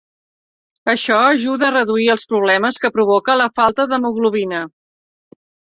Això 0.93 1.17
ajuda 1.25 1.67
a 1.69 1.75
reduir 1.75 2.09
els 2.15 2.25
problemes 2.33 2.83
que 2.87 2.93
provoca 2.99 3.39
la 3.43 3.51
falta 3.61 3.91
d'hemoglobina. 3.95 4.69